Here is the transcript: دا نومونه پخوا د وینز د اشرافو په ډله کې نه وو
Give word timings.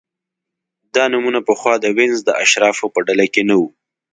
دا 0.95 1.03
نومونه 1.13 1.39
پخوا 1.47 1.73
د 1.79 1.85
وینز 1.97 2.19
د 2.25 2.29
اشرافو 2.43 2.85
په 2.93 2.99
ډله 3.07 3.25
کې 3.33 3.41
نه 3.49 3.55
وو 3.59 3.67